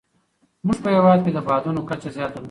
[0.61, 2.39] زموږ په هېواد کې د بادونو کچه زیاته ده.